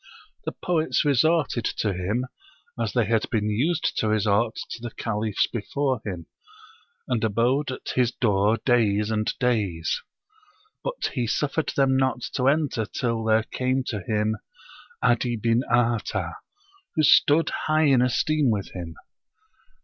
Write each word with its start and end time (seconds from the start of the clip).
the 0.45 0.51
poets 0.51 1.05
resorted 1.05 1.63
to 1.63 1.93
him, 1.93 2.25
as 2.79 2.91
they 2.93 3.05
had 3.05 3.29
been 3.29 3.51
used 3.51 3.95
to 3.95 4.07
resort 4.07 4.55
to 4.67 4.81
the 4.81 4.89
Caliphs 4.89 5.45
before 5.45 6.01
him, 6.03 6.25
and 7.07 7.23
abode 7.23 7.69
at 7.69 7.89
his 7.93 8.11
door 8.11 8.57
days 8.65 9.11
and 9.11 9.31
days; 9.39 10.01
but 10.83 11.11
he 11.13 11.27
suffered 11.27 11.71
them 11.75 11.95
not 11.97 12.21
to 12.33 12.47
enter 12.47 12.87
till 12.87 13.23
there 13.23 13.43
came 13.43 13.83
to 13.85 13.99
him 14.01 14.37
'Adi 15.03 15.35
bin 15.35 15.61
Artah, 15.71 16.33
who 16.95 17.03
stood 17.03 17.49
high 17.67 17.83
in 17.85 18.01
esteem 18.01 18.49
with 18.49 18.71
him. 18.71 18.95